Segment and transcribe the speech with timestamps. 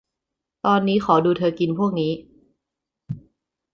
[0.65, 2.11] ตอนนี้ขอดูเธอกินพวกนี้